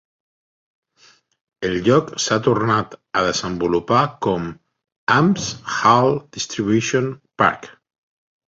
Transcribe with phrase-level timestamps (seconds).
[1.67, 4.49] El lloc s'ha tornat a desenvolupar com
[5.17, 7.13] Hams Hall Distribution
[7.45, 7.71] Park.